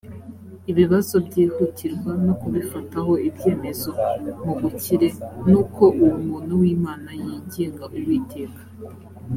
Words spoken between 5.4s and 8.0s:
nuko uwo muntu w imana yinginga